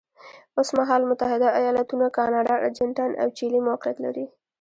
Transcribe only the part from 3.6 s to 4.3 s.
موقعیت لري.